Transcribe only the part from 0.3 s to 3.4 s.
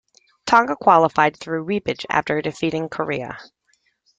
Tonga qualified through repechage after defeating Korea.